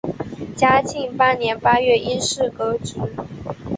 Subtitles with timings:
[0.57, 2.95] 嘉庆八年八月因事革职。